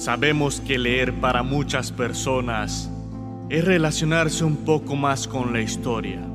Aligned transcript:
Sabemos 0.00 0.62
que 0.62 0.78
leer 0.78 1.12
para 1.12 1.42
muchas 1.42 1.92
personas 1.92 2.90
es 3.50 3.62
relacionarse 3.62 4.44
un 4.44 4.56
poco 4.56 4.96
más 4.96 5.28
con 5.28 5.52
la 5.52 5.60
historia. 5.60 6.26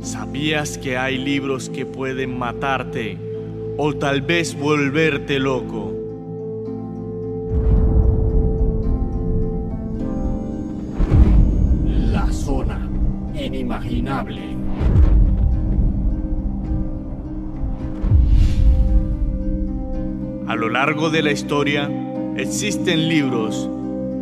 ¿Sabías 0.00 0.76
que 0.76 0.98
hay 0.98 1.18
libros 1.18 1.70
que 1.70 1.86
pueden 1.86 2.36
matarte 2.36 3.16
o 3.78 3.94
tal 3.94 4.22
vez 4.22 4.58
volverte 4.58 5.38
loco? 5.38 5.94
La 12.10 12.26
zona 12.32 12.90
inimaginable. 13.40 14.42
A 20.48 20.56
lo 20.56 20.68
largo 20.68 21.08
de 21.08 21.22
la 21.22 21.30
historia 21.30 21.88
existen 22.36 23.08
libros 23.08 23.68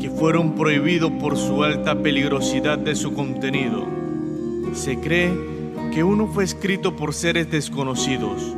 que 0.00 0.10
fueron 0.10 0.54
prohibidos 0.54 1.12
por 1.12 1.36
su 1.36 1.62
alta 1.62 1.94
peligrosidad 1.94 2.78
de 2.78 2.94
su 2.94 3.12
contenido. 3.14 3.86
Se 4.74 4.98
cree 4.98 5.32
que 5.92 6.02
uno 6.02 6.26
fue 6.26 6.44
escrito 6.44 6.96
por 6.96 7.14
seres 7.14 7.50
desconocidos. 7.50 8.54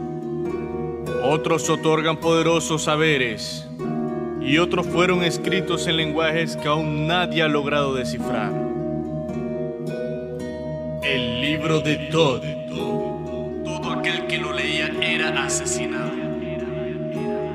Otros 1.25 1.69
otorgan 1.71 2.19
poderosos 2.19 2.85
saberes 2.85 3.67
y 4.41 4.59
otros 4.59 4.87
fueron 4.87 5.23
escritos 5.23 5.87
en 5.87 5.97
lenguajes 5.97 6.57
que 6.57 6.69
aún 6.69 7.07
nadie 7.07 7.43
ha 7.43 7.49
logrado 7.49 7.95
descifrar. 7.95 8.53
El 11.03 11.41
libro 11.41 11.81
de 11.81 11.97
Todd. 12.11 12.43
Todo 13.65 13.93
aquel 13.93 14.27
que 14.27 14.39
lo 14.39 14.53
leía 14.53 14.91
era 15.01 15.45
asesinado. 15.45 16.13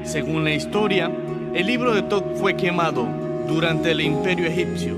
Según 0.04 0.44
la 0.44 0.54
historia, 0.54 1.12
el 1.58 1.66
libro 1.66 1.96
de 1.96 2.04
Todd 2.04 2.36
fue 2.36 2.56
quemado 2.56 3.08
durante 3.48 3.90
el 3.90 4.02
imperio 4.02 4.46
egipcio, 4.46 4.95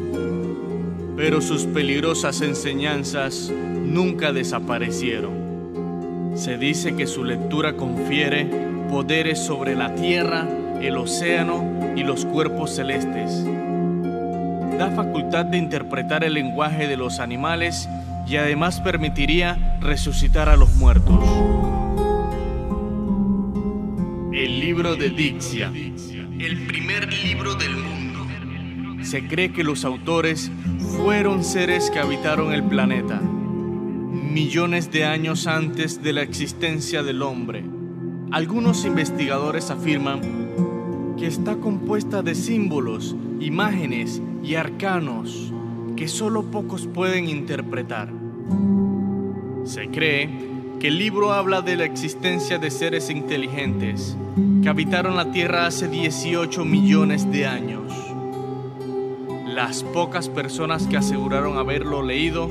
pero 1.16 1.40
sus 1.40 1.64
peligrosas 1.64 2.42
enseñanzas 2.42 3.50
nunca 3.50 4.34
desaparecieron. 4.34 6.34
Se 6.36 6.58
dice 6.58 6.98
que 6.98 7.08
su 7.08 7.24
lectura 7.24 7.78
confiere 7.78 8.46
poderes 8.90 9.40
sobre 9.40 9.74
la 9.74 9.96
tierra, 9.96 10.50
el 10.82 10.98
océano 10.98 11.94
y 11.96 12.04
los 12.04 12.26
cuerpos 12.26 12.76
celestes. 12.76 13.42
Da 14.78 14.92
facultad 14.94 15.46
de 15.46 15.60
interpretar 15.60 16.26
el 16.26 16.34
lenguaje 16.34 16.88
de 16.88 16.98
los 16.98 17.22
animales 17.22 17.88
y 18.28 18.36
además 18.36 18.82
permitiría 18.82 19.78
resucitar 19.80 20.50
a 20.50 20.58
los 20.58 20.76
muertos. 20.76 21.24
El 24.34 24.60
libro 24.60 24.98
de 24.98 25.10
Dixia, 25.10 25.72
el 26.40 26.66
primer 26.68 27.12
libro 27.12 27.56
del 27.56 27.76
mundo. 27.76 28.26
Se 29.04 29.28
cree 29.28 29.52
que 29.52 29.64
los 29.64 29.84
autores 29.84 30.52
fueron 30.98 31.44
seres 31.44 31.90
que 31.92 32.00
habitaron 32.00 32.54
el 32.54 32.64
planeta 32.64 33.22
millones 34.30 34.92
de 34.92 35.06
años 35.06 35.48
antes 35.48 36.02
de 36.04 36.14
la 36.14 36.22
existencia 36.22 37.04
del 37.04 37.24
hombre. 37.24 37.64
Algunos 38.32 38.86
investigadores 38.86 39.72
afirman 39.72 40.22
que 41.18 41.28
está 41.28 41.58
compuesta 41.58 42.22
de 42.22 42.36
símbolos, 42.36 43.16
imágenes 43.40 44.22
y 44.44 44.56
arcanos 44.56 45.52
que 45.96 46.08
solo 46.08 46.44
pocos 46.44 46.88
pueden 46.88 47.28
interpretar. 47.28 48.14
Se 49.66 49.88
cree 49.90 50.30
que 50.80 50.88
el 50.88 50.98
libro 50.98 51.34
habla 51.34 51.62
de 51.62 51.76
la 51.76 51.84
existencia 51.84 52.58
de 52.58 52.72
seres 52.72 53.10
inteligentes 53.10 54.16
que 54.64 54.70
habitaron 54.70 55.18
la 55.18 55.30
Tierra 55.32 55.66
hace 55.66 55.90
18 55.90 56.64
millones 56.64 57.30
de 57.30 57.46
años. 57.46 57.92
Las 59.46 59.84
pocas 59.84 60.30
personas 60.30 60.88
que 60.88 60.96
aseguraron 60.96 61.58
haberlo 61.58 62.02
leído 62.02 62.50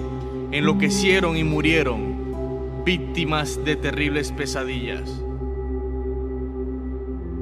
enloquecieron 0.52 1.38
y 1.38 1.44
murieron, 1.44 2.84
víctimas 2.84 3.64
de 3.64 3.76
terribles 3.76 4.30
pesadillas. 4.32 5.22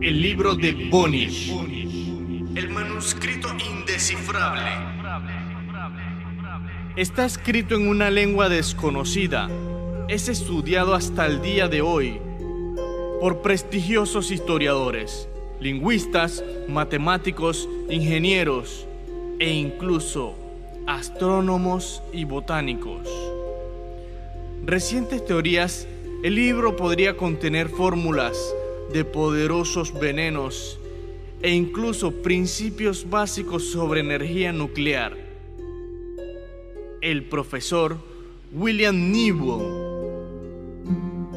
El 0.01 0.23
libro 0.23 0.55
de 0.55 0.89
Bonish, 0.89 1.53
el 2.55 2.69
manuscrito 2.71 3.49
indescifrable. 3.73 4.71
Está 6.95 7.25
escrito 7.25 7.75
en 7.75 7.89
una 7.89 8.09
lengua 8.09 8.49
desconocida. 8.49 9.49
Es 10.09 10.29
estudiado 10.29 10.95
hasta 10.95 11.27
el 11.27 11.43
día 11.43 11.67
de 11.67 11.83
hoy 11.83 12.21
por 13.21 13.43
prestigiosos 13.43 14.31
historiadores, 14.31 15.29
lingüistas, 15.59 16.45
matemáticos, 16.69 17.69
ingenieros 17.91 18.87
e 19.41 19.51
incluso 19.51 20.37
astrónomos 20.87 22.05
y 22.13 22.23
botánicos. 22.23 23.09
Recientes 24.65 25.25
teorías, 25.25 25.89
el 26.23 26.37
libro 26.37 26.77
podría 26.77 27.17
contener 27.17 27.69
fórmulas 27.69 28.39
de 28.93 29.05
poderosos 29.05 29.93
venenos 29.93 30.79
e 31.43 31.51
incluso 31.51 32.13
principios 32.23 33.11
básicos 33.11 33.73
sobre 33.73 34.01
energía 34.01 34.53
nuclear. 34.53 35.17
El 37.01 37.25
profesor 37.25 37.97
William 38.53 39.11
Newell, 39.11 39.86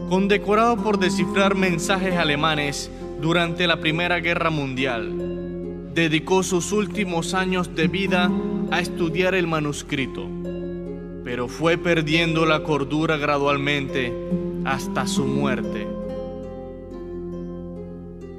condecorado 0.09 0.75
por 0.75 0.97
descifrar 0.97 1.53
mensajes 1.53 2.15
alemanes 2.15 2.89
durante 3.21 3.67
la 3.67 3.79
Primera 3.79 4.19
Guerra 4.19 4.49
Mundial, 4.49 5.93
dedicó 5.93 6.41
sus 6.41 6.71
últimos 6.71 7.35
años 7.35 7.75
de 7.75 7.87
vida 7.87 8.31
a 8.71 8.79
estudiar 8.79 9.35
el 9.35 9.45
manuscrito, 9.45 10.27
pero 11.23 11.47
fue 11.47 11.77
perdiendo 11.77 12.47
la 12.47 12.63
cordura 12.63 13.17
gradualmente 13.17 14.11
hasta 14.65 15.05
su 15.05 15.25
muerte. 15.25 15.87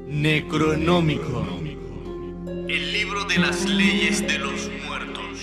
Necronómico, 0.08 1.46
el 2.68 2.92
libro 2.92 3.24
de 3.26 3.38
las 3.38 3.68
leyes 3.68 4.26
de 4.26 4.38
los 4.40 4.68
muertos, 4.88 5.38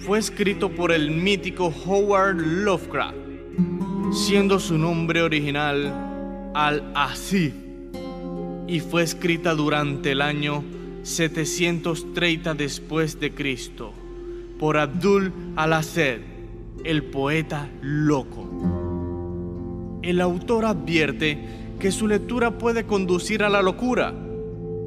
fue 0.00 0.18
escrito 0.18 0.68
por 0.68 0.92
el 0.92 1.10
mítico 1.10 1.72
Howard 1.86 2.36
Lovecraft, 2.36 3.21
siendo 4.12 4.60
su 4.60 4.76
nombre 4.76 5.22
original 5.22 6.52
Al-Asif, 6.54 7.54
y 8.68 8.80
fue 8.80 9.02
escrita 9.02 9.54
durante 9.54 10.12
el 10.12 10.22
año 10.22 10.62
730 11.02 12.54
después 12.54 13.18
de 13.18 13.32
Cristo 13.32 13.92
por 14.58 14.76
Abdul 14.76 15.32
al-Azed, 15.56 16.20
el 16.84 17.02
poeta 17.02 17.68
loco. 17.80 18.48
El 20.02 20.20
autor 20.20 20.66
advierte 20.66 21.38
que 21.80 21.90
su 21.90 22.06
lectura 22.06 22.58
puede 22.58 22.84
conducir 22.84 23.42
a 23.42 23.48
la 23.48 23.60
locura, 23.60 24.14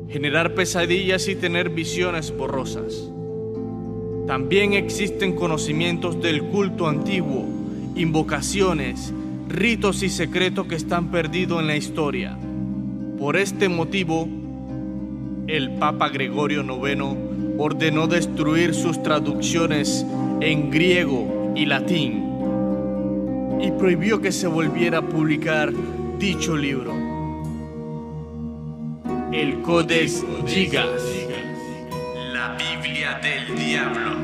generar 0.08 0.56
pesadillas 0.56 1.28
y 1.28 1.35
tener 1.35 1.72
visiones 1.72 2.34
borrosas. 2.35 3.12
También 4.28 4.74
existen 4.74 5.35
conocimientos 5.35 6.22
del 6.22 6.44
culto 6.44 6.88
antiguo, 6.88 7.46
invocaciones, 7.96 9.14
ritos 9.48 10.04
y 10.04 10.10
secretos 10.10 10.68
que 10.68 10.76
están 10.76 11.12
perdidos 11.12 11.62
en 11.62 11.68
la 11.68 11.76
historia. 11.76 12.38
Por 13.18 13.38
este 13.38 13.70
motivo, 13.70 14.28
el 15.48 15.72
Papa 15.76 16.10
Gregorio 16.10 16.62
IX 16.64 17.04
ordenó 17.58 18.08
destruir 18.08 18.74
sus 18.74 19.02
traducciones 19.02 20.06
en 20.42 20.70
griego 20.70 21.54
y 21.56 21.66
latín 21.66 22.24
y 23.62 23.72
prohibió 23.72 24.22
que 24.22 24.32
se 24.32 24.48
volviera 24.48 24.98
a 24.98 25.02
publicar 25.02 25.72
dicho 26.20 26.58
libro. 26.58 26.94
El 29.32 29.62
Codex 29.62 30.24
Gigas, 30.46 31.02
la 32.34 32.58
Biblia 32.58 33.20
del 33.22 33.58
Diablo, 33.58 34.16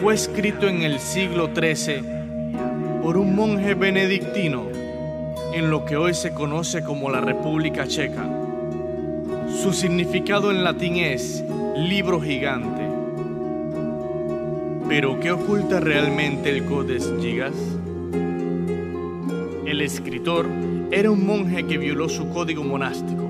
fue 0.00 0.14
escrito 0.14 0.68
en 0.68 0.82
el 0.82 0.98
siglo 0.98 1.50
XIII 1.54 2.19
por 3.02 3.16
un 3.16 3.34
monje 3.34 3.74
benedictino 3.74 4.66
en 5.54 5.70
lo 5.70 5.84
que 5.84 5.96
hoy 5.96 6.12
se 6.12 6.34
conoce 6.34 6.84
como 6.84 7.10
la 7.10 7.20
República 7.20 7.86
Checa. 7.86 8.28
Su 9.62 9.72
significado 9.72 10.50
en 10.50 10.62
latín 10.62 10.96
es 10.96 11.42
libro 11.76 12.20
gigante. 12.20 12.82
Pero 14.88 15.18
¿qué 15.18 15.32
oculta 15.32 15.80
realmente 15.80 16.50
el 16.50 16.64
Codex 16.66 17.10
Gigas? 17.20 17.54
El 19.66 19.80
escritor 19.80 20.46
era 20.90 21.10
un 21.10 21.24
monje 21.24 21.66
que 21.66 21.78
violó 21.78 22.08
su 22.08 22.28
código 22.28 22.62
monástico 22.62 23.24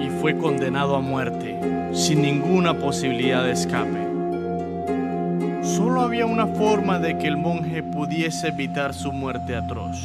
y 0.00 0.08
fue 0.20 0.38
condenado 0.38 0.96
a 0.96 1.00
muerte 1.00 1.58
sin 1.92 2.22
ninguna 2.22 2.78
posibilidad 2.78 3.44
de 3.44 3.52
escape. 3.52 4.07
Solo 5.76 6.00
había 6.00 6.24
una 6.24 6.46
forma 6.46 6.98
de 6.98 7.18
que 7.18 7.26
el 7.26 7.36
monje 7.36 7.82
pudiese 7.82 8.48
evitar 8.48 8.94
su 8.94 9.12
muerte 9.12 9.54
atroz 9.54 9.98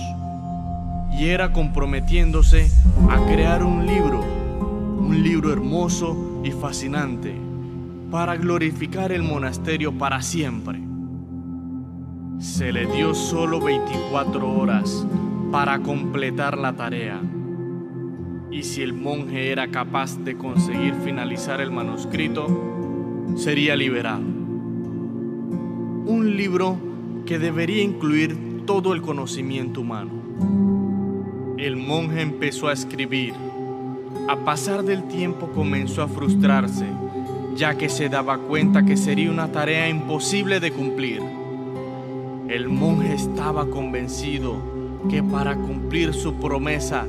y 1.18 1.30
era 1.30 1.54
comprometiéndose 1.54 2.70
a 3.10 3.18
crear 3.26 3.64
un 3.64 3.86
libro 3.86 4.20
Un 5.00 5.24
libro 5.24 5.54
hermoso 5.54 6.42
y 6.44 6.52
fascinante 6.52 7.34
para 8.12 8.36
glorificar 8.36 9.14
el 9.14 9.24
monasterio 9.24 9.98
para 9.98 10.22
siempre. 10.22 10.82
Se 12.40 12.74
le 12.74 12.86
dio 12.86 13.14
solo 13.14 13.62
24 13.62 14.60
horas 14.60 15.08
para 15.52 15.80
completar 15.80 16.58
la 16.58 16.74
tarea. 16.74 17.22
Y 18.52 18.64
si 18.64 18.82
el 18.82 18.94
monje 18.94 19.52
era 19.52 19.70
capaz 19.70 20.18
de 20.18 20.38
conseguir 20.38 20.94
finalizar 21.06 21.62
el 21.62 21.72
manuscrito, 21.72 22.48
sería 23.38 23.76
liberado. 23.78 24.43
Un 26.06 26.36
libro 26.36 26.78
que 27.26 27.40
debería 27.40 27.82
incluir 27.82 28.66
todo 28.66 28.94
el 28.94 29.02
conocimiento 29.02 29.82
humano. 29.82 30.12
El 31.58 31.78
monje 31.78 32.22
empezó 32.22 32.68
a 32.68 32.74
escribir. 32.74 33.34
A 34.28 34.36
pasar 34.36 34.84
del 34.84 35.08
tiempo 35.08 35.48
comenzó 35.56 36.02
a 36.02 36.10
frustrarse, 36.10 36.88
ya 37.56 37.78
que 37.78 37.88
se 37.88 38.10
daba 38.10 38.38
cuenta 38.38 38.84
que 38.84 38.98
sería 38.98 39.32
una 39.32 39.52
tarea 39.52 39.88
imposible 39.88 40.60
de 40.60 40.72
cumplir. 40.72 41.22
El 42.50 42.68
monje 42.68 43.14
estaba 43.14 43.66
convencido 43.68 44.58
que 45.10 45.24
para 45.24 45.56
cumplir 45.56 46.14
su 46.14 46.34
promesa 46.36 47.06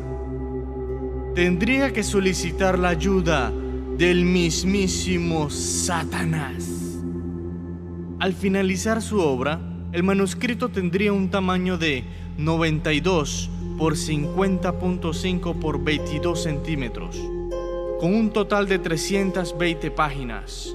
tendría 1.35 1.93
que 1.93 2.05
solicitar 2.05 2.79
la 2.79 2.91
ayuda 2.91 3.53
del 3.99 4.25
mismísimo 4.25 5.51
Satanás. 5.51 6.84
Al 8.25 8.33
finalizar 8.33 9.03
su 9.03 9.21
obra, 9.21 9.61
el 9.93 10.03
manuscrito 10.03 10.71
tendría 10.71 11.13
un 11.13 11.29
tamaño 11.29 11.77
de 11.77 12.05
92 12.39 13.51
por 13.77 13.97
50.5 13.97 15.61
por 15.61 15.85
22 15.85 16.43
centímetros, 16.43 17.21
con 18.01 18.15
un 18.15 18.31
total 18.31 18.67
de 18.67 18.79
320 18.79 19.91
páginas, 19.91 20.75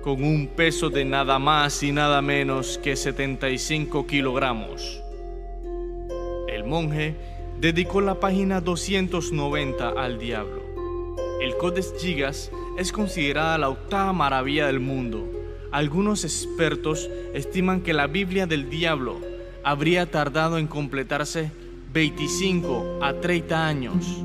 con 0.00 0.22
un 0.22 0.46
peso 0.46 0.90
de 0.90 1.04
nada 1.04 1.40
más 1.40 1.82
y 1.82 1.90
nada 1.90 2.22
menos 2.22 2.78
que 2.78 2.94
75 2.94 4.06
kilogramos. 4.06 5.02
El 6.46 6.62
monje 6.62 7.16
dedicó 7.60 8.00
la 8.00 8.20
página 8.20 8.60
290 8.60 9.88
al 9.88 10.20
diablo. 10.20 10.62
El 11.42 11.56
Codex 11.56 11.94
Gigas 11.98 12.52
es 12.78 12.92
considerada 12.92 13.58
la 13.58 13.70
octava 13.70 14.12
maravilla 14.12 14.68
del 14.68 14.78
mundo. 14.78 15.33
Algunos 15.74 16.22
expertos 16.22 17.10
estiman 17.34 17.80
que 17.80 17.94
la 17.94 18.06
Biblia 18.06 18.46
del 18.46 18.70
diablo 18.70 19.18
habría 19.64 20.08
tardado 20.08 20.58
en 20.58 20.68
completarse 20.68 21.50
25 21.92 23.00
a 23.02 23.14
30 23.14 23.66
años, 23.66 24.22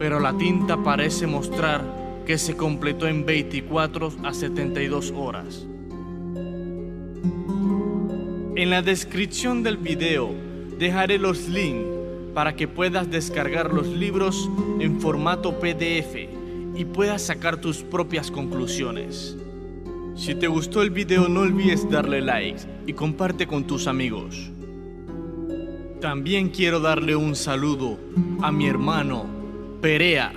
pero 0.00 0.18
la 0.18 0.36
tinta 0.36 0.82
parece 0.82 1.28
mostrar 1.28 1.80
que 2.26 2.38
se 2.38 2.56
completó 2.56 3.06
en 3.06 3.24
24 3.24 4.14
a 4.24 4.34
72 4.34 5.12
horas. 5.16 5.64
En 8.56 8.68
la 8.68 8.82
descripción 8.82 9.62
del 9.62 9.76
video 9.76 10.34
dejaré 10.76 11.18
los 11.18 11.48
links 11.48 11.86
para 12.34 12.56
que 12.56 12.66
puedas 12.66 13.08
descargar 13.08 13.72
los 13.72 13.86
libros 13.86 14.50
en 14.80 15.00
formato 15.00 15.60
PDF 15.60 16.16
y 16.74 16.84
puedas 16.84 17.22
sacar 17.22 17.58
tus 17.58 17.84
propias 17.84 18.28
conclusiones. 18.28 19.36
Si 20.14 20.34
te 20.36 20.46
gustó 20.46 20.82
el 20.82 20.90
video 20.90 21.28
no 21.28 21.40
olvides 21.40 21.90
darle 21.90 22.20
like 22.20 22.60
y 22.86 22.92
comparte 22.92 23.46
con 23.46 23.64
tus 23.64 23.88
amigos. 23.88 24.50
También 26.00 26.50
quiero 26.50 26.78
darle 26.78 27.16
un 27.16 27.34
saludo 27.34 27.98
a 28.40 28.52
mi 28.52 28.66
hermano 28.66 29.26
Perea 29.80 30.32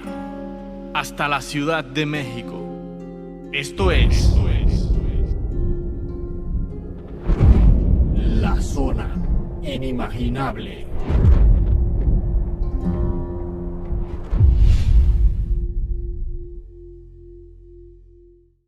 hasta 0.94 1.28
la 1.28 1.42
Ciudad 1.42 1.84
de 1.86 2.06
México. 2.06 3.50
Esto 3.54 3.92
es... 3.92 4.34
La 8.16 8.60
zona 8.62 9.16
inimaginable. 9.62 10.88